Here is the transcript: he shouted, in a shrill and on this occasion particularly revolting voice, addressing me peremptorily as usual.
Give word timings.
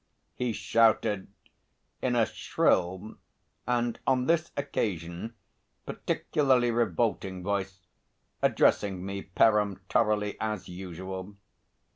he 0.33 0.51
shouted, 0.51 1.27
in 2.01 2.15
a 2.15 2.25
shrill 2.25 3.17
and 3.67 3.99
on 4.07 4.25
this 4.25 4.49
occasion 4.57 5.35
particularly 5.85 6.71
revolting 6.71 7.43
voice, 7.43 7.85
addressing 8.41 9.05
me 9.05 9.21
peremptorily 9.21 10.37
as 10.39 10.67
usual. 10.67 11.35